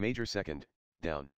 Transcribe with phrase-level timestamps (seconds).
[0.00, 0.64] Major second,
[1.02, 1.28] down.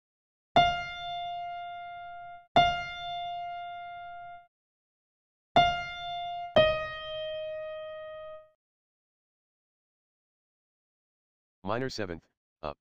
[11.65, 12.23] Minor seventh,
[12.63, 12.77] up.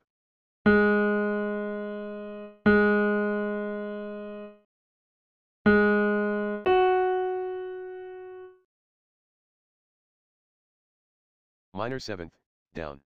[11.73, 12.37] Minor seventh,
[12.75, 13.01] down.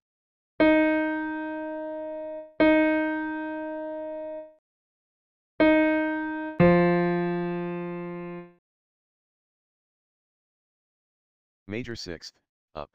[11.68, 12.33] Major 6th,
[12.75, 12.92] up.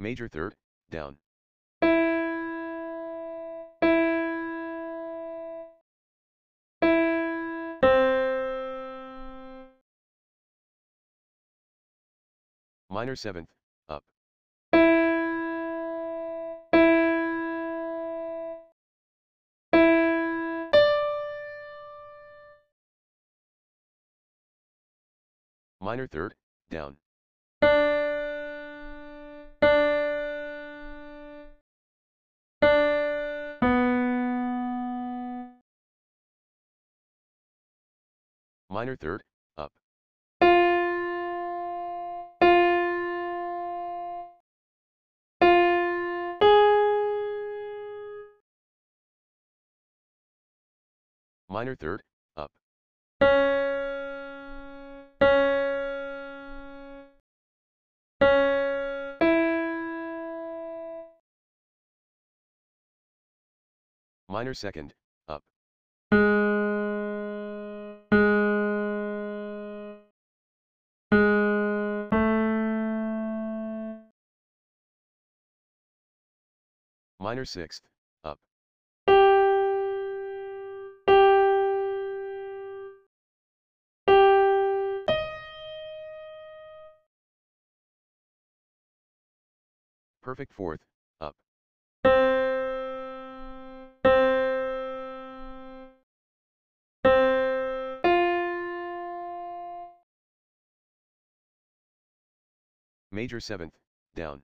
[0.00, 0.54] Major 3rd,
[0.90, 1.18] down.
[12.90, 13.46] Minor 7th,
[25.88, 26.34] Minor third,
[26.68, 26.98] down.
[38.68, 39.22] Minor third,
[39.56, 39.72] up.
[51.48, 52.02] Minor third,
[64.38, 64.94] Minor second,
[65.26, 65.42] up.
[77.18, 77.82] Minor sixth,
[78.22, 78.38] up.
[90.22, 90.84] Perfect fourth,
[91.20, 91.34] up.
[103.18, 103.74] Major seventh,
[104.14, 104.42] down.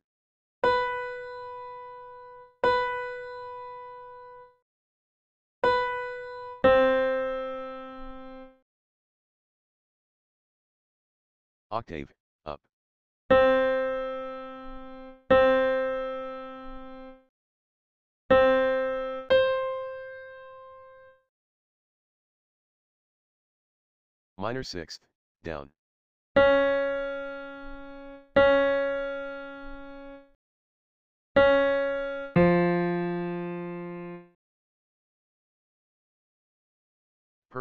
[11.71, 12.11] Octave,
[12.45, 12.61] up.
[24.37, 25.07] Minor sixth,
[25.45, 25.71] down.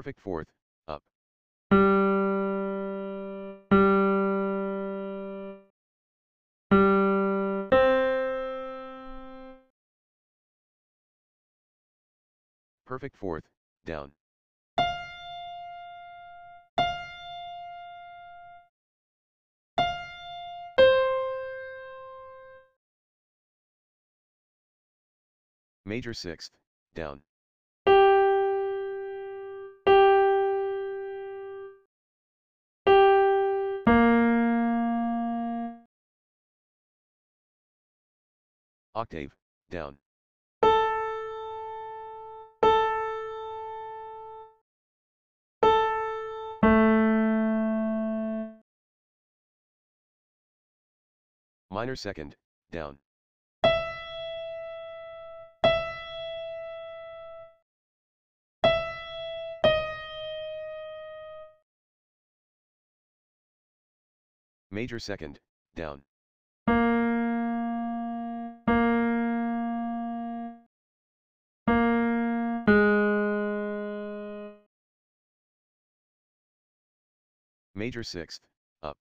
[0.04, 0.48] Perfect fourth,
[0.90, 1.02] up.
[12.86, 13.48] Perfect fourth,
[13.86, 14.12] down.
[25.86, 26.58] Major sixth,
[26.94, 27.22] down.
[38.96, 39.36] Octave,
[39.72, 39.98] down.
[51.72, 52.36] Minor second,
[52.72, 53.00] down.
[64.70, 65.40] Major second,
[65.76, 66.04] down.
[77.84, 78.40] Major sixth,
[78.82, 78.98] up.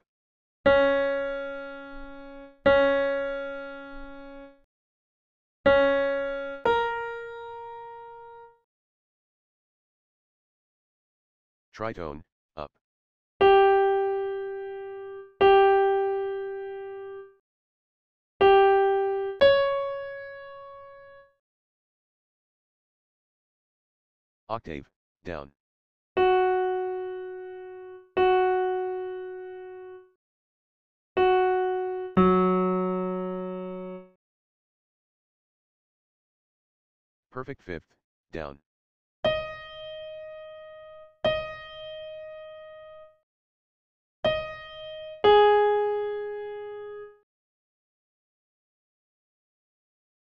[11.73, 12.25] Tritone,
[12.57, 12.73] up.
[24.49, 24.91] Octave,
[25.25, 25.53] down.
[37.43, 37.97] Perfect fifth,
[38.31, 38.61] down.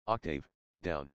[0.05, 0.47] Octave,
[0.83, 1.09] down.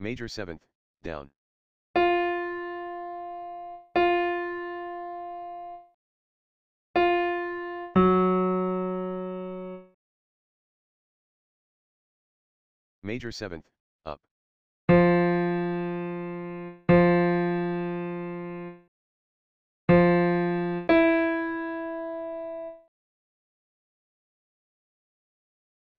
[0.00, 0.66] Major seventh,
[1.04, 1.30] down.
[13.06, 13.64] Major 7th,
[14.06, 14.18] up.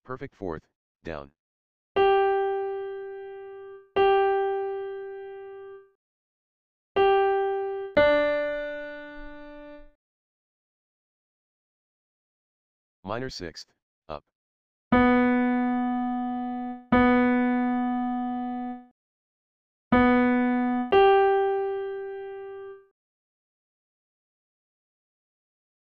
[0.04, 0.62] Perfect 4th,
[1.04, 1.30] down.
[13.04, 13.66] Minor 6th.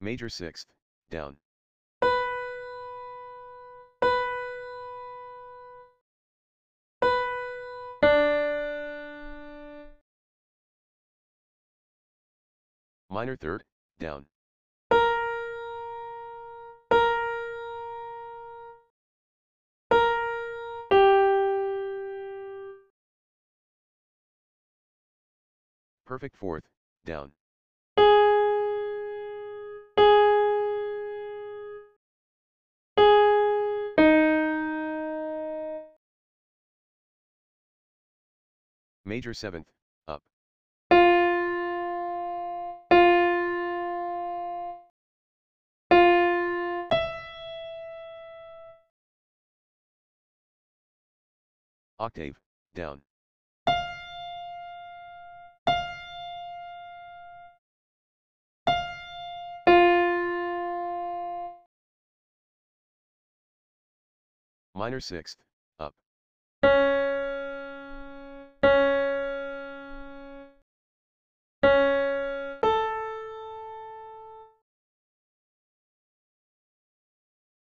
[0.07, 0.73] Major sixth,
[1.11, 1.37] down.
[13.11, 13.65] Minor third,
[13.99, 14.27] down.
[26.07, 26.69] Perfect fourth,
[27.05, 27.33] down.
[39.09, 39.67] Major 7th,
[40.09, 40.21] up.
[52.01, 52.41] Octave,
[52.75, 53.01] down.
[64.75, 65.37] Minor 6th.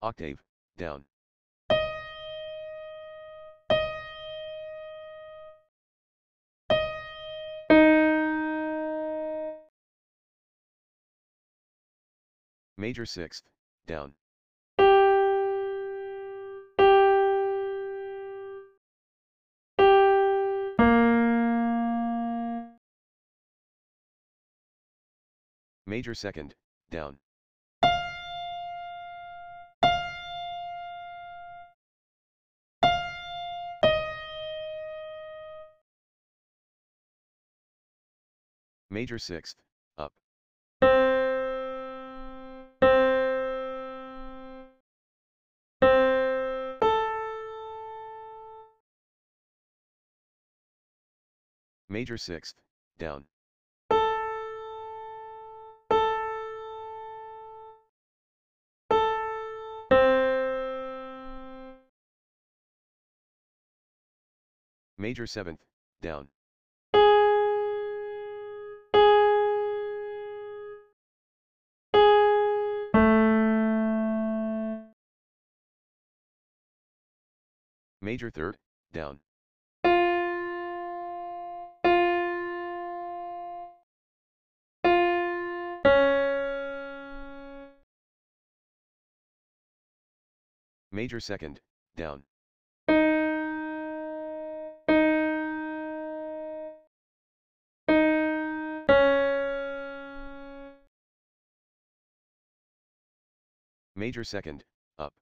[0.08, 0.42] Octave,
[0.78, 1.04] down.
[12.78, 13.50] Major sixth,
[13.86, 14.14] down.
[25.86, 26.56] Major second,
[26.90, 27.18] down.
[38.98, 39.62] Major sixth,
[40.00, 40.12] up.
[51.88, 52.56] Major sixth,
[52.98, 53.26] down.
[64.98, 65.64] Major seventh,
[66.02, 66.30] down.
[78.08, 78.56] Major third,
[78.94, 79.20] down.
[90.90, 91.60] Major second,
[91.98, 92.24] down.
[103.98, 104.64] Major second,
[104.98, 105.14] up.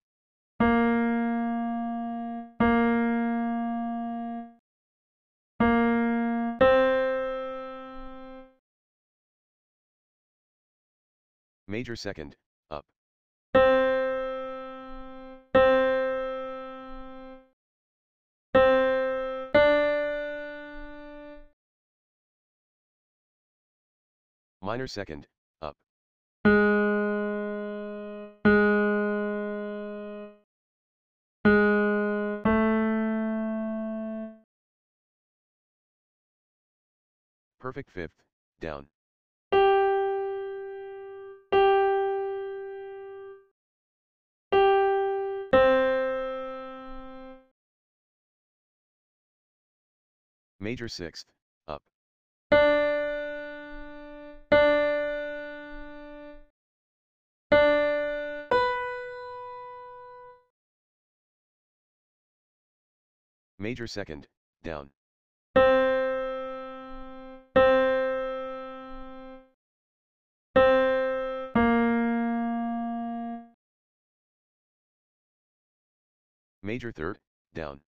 [11.76, 12.38] Major second,
[12.72, 12.86] up.
[24.62, 25.28] Minor second,
[25.62, 25.76] up.
[37.60, 38.24] Perfect fifth,
[38.62, 38.88] down.
[50.66, 51.28] Major sixth,
[51.68, 51.84] up.
[63.60, 64.26] Major second,
[64.64, 64.90] down.
[76.64, 77.20] Major third,
[77.54, 77.82] down.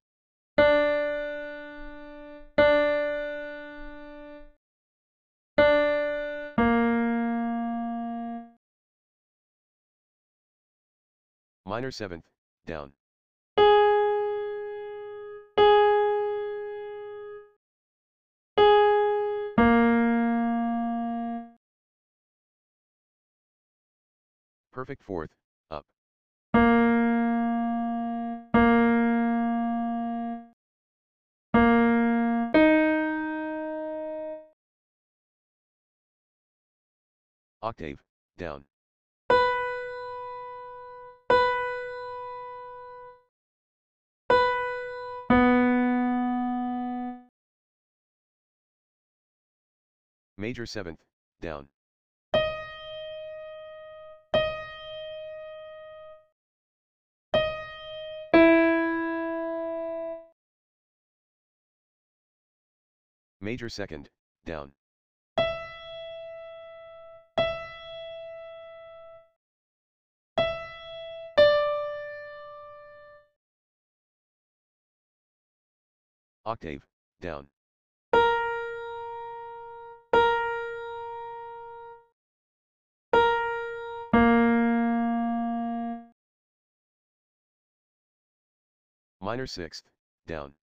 [11.68, 12.24] Minor seventh,
[12.66, 12.94] down.
[24.72, 25.32] Perfect fourth,
[25.70, 25.86] up.
[37.62, 38.02] Octave,
[38.38, 38.64] down.
[50.40, 51.04] Major seventh,
[51.42, 51.68] down.
[63.42, 64.10] Major second,
[64.46, 64.74] down.
[76.46, 76.86] Octave,
[77.22, 77.48] down.
[89.28, 89.82] minor 6th,
[90.26, 90.54] down.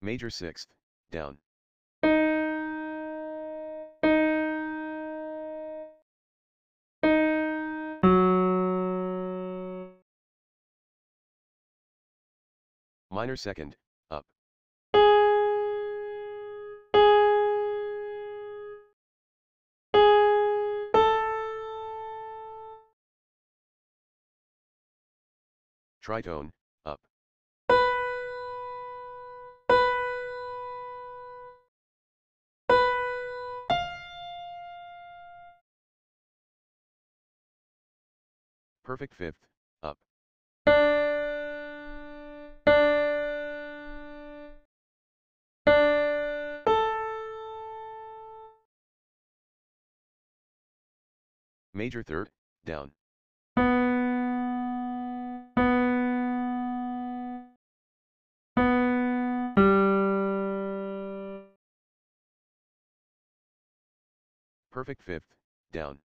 [0.00, 0.68] Major 6th,
[1.10, 1.38] down.
[13.10, 13.72] Minor 2nd,
[26.04, 26.50] Tritone,
[26.84, 26.98] up.
[38.84, 39.46] Perfect fifth,
[39.84, 39.96] up.
[51.72, 52.30] Major third,
[52.64, 52.90] down.
[64.72, 65.34] Perfect fifth,
[65.70, 65.98] down.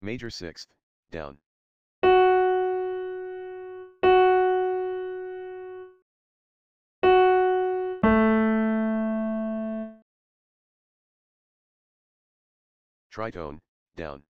[0.00, 0.68] Major sixth,
[1.10, 1.38] down.
[13.12, 13.58] Tritone,
[13.96, 14.22] down.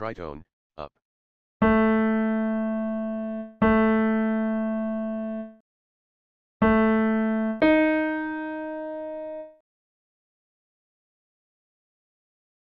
[0.00, 0.40] Tritone,
[0.78, 0.92] up.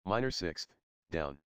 [0.06, 0.68] Minor sixth,
[1.12, 1.36] down.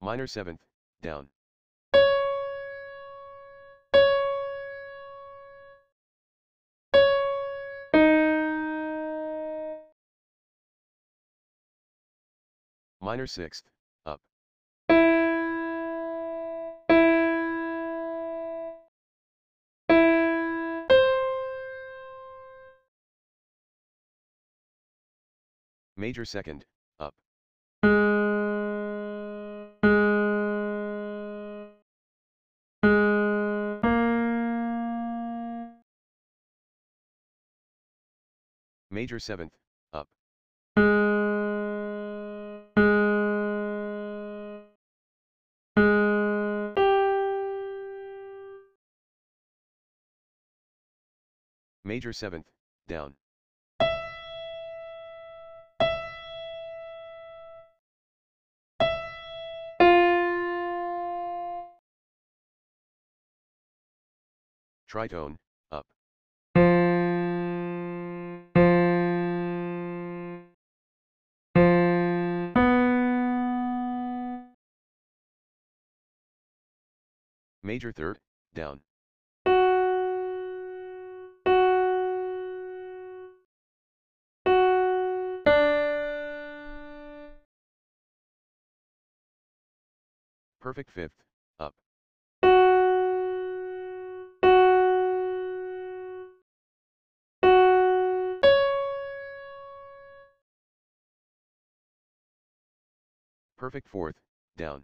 [0.00, 0.64] Minor seventh,
[1.00, 1.28] down.
[13.06, 13.70] Minor sixth,
[14.04, 14.20] up.
[25.96, 26.64] Major second,
[26.98, 27.14] up.
[38.90, 39.56] Major seventh,
[39.92, 40.08] up.
[51.86, 52.46] Major 7th,
[52.88, 53.14] down.
[64.90, 65.36] Tritone,
[65.70, 65.86] up.
[77.62, 78.16] Major 3rd,
[78.52, 78.80] down.
[90.66, 91.10] Perfect 5th,
[91.60, 91.74] up.
[103.56, 104.14] Perfect 4th,
[104.56, 104.82] down.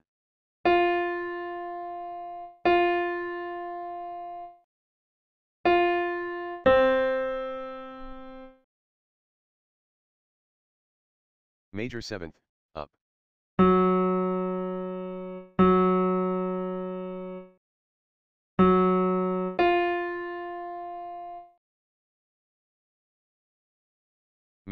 [11.73, 12.35] Major 7th,
[12.77, 12.89] up.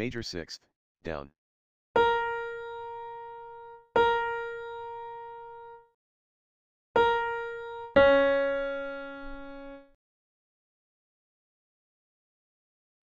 [0.01, 0.61] Major 6th,
[1.05, 1.29] down.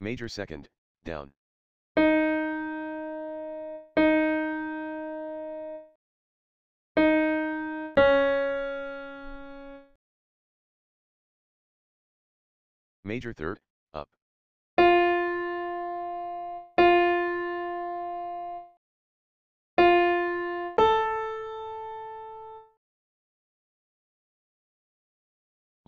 [0.02, 0.66] Major 2nd,
[1.06, 1.34] down.
[13.06, 13.58] Major 3rd,
[13.94, 14.10] up.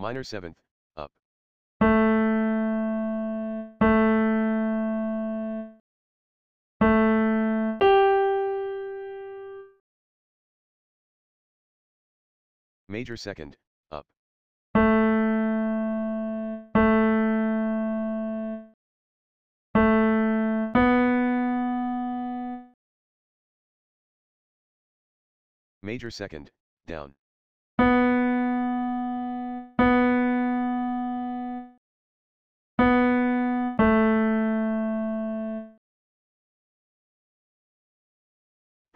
[0.10, 0.56] Minor 7th,
[0.98, 1.12] up.
[12.88, 13.54] Major 2nd,
[13.91, 14.08] up.
[25.84, 26.48] Major 2nd,
[26.88, 27.18] down.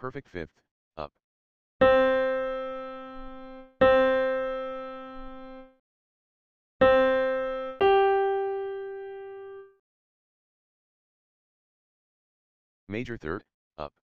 [0.04, 0.48] Perfect 5th,
[0.98, 1.12] up.
[12.86, 13.40] Major 3rd,
[13.78, 13.94] up.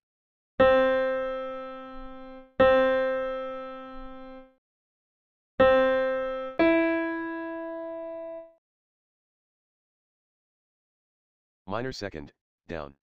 [11.68, 12.30] Minor 2nd,
[12.68, 12.96] down.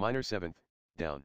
[0.00, 0.54] Minor 7th,
[0.96, 1.24] down.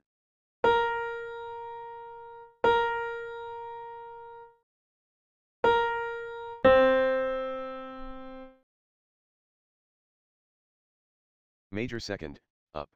[11.71, 12.39] Major 2nd,
[12.73, 12.89] up.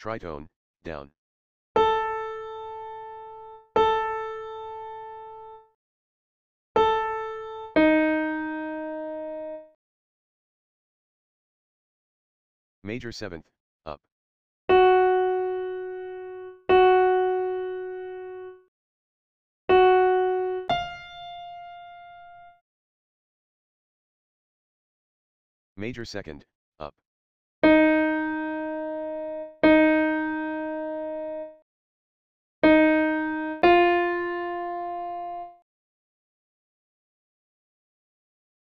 [0.00, 0.46] Tritone,
[0.82, 1.10] down.
[12.88, 13.42] Major 7th,
[13.84, 14.00] up.
[25.76, 26.44] Major 2nd,
[26.80, 26.94] up.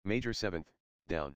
[0.04, 0.66] Major 7th,
[1.08, 1.34] down.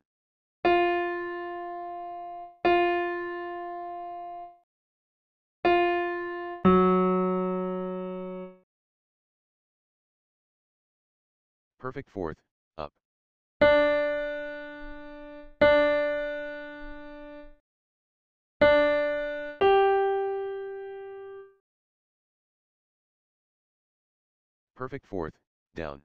[11.87, 12.35] Perfect 4th,
[12.79, 12.93] up.
[24.75, 25.31] Perfect 4th,
[25.77, 26.03] down.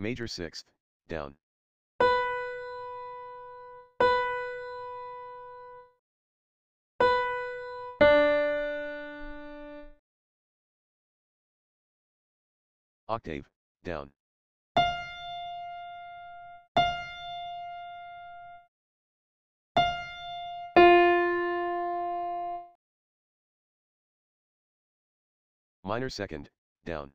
[0.00, 0.64] Major 6th,
[1.08, 1.36] down.
[13.10, 13.50] Octave,
[13.82, 14.10] down.
[25.82, 26.50] Minor second,
[26.84, 27.10] down.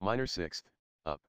[0.00, 0.64] Minor sixth,
[1.04, 1.20] up.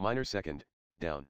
[0.00, 0.64] Minor second,
[1.00, 1.26] down.